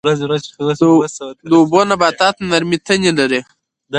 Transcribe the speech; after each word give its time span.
د 1.51 1.53
اوبو 1.59 1.79
نباتات 1.91 2.35
نرمې 2.51 2.77
تنې 2.85 3.11
لري 3.19 3.39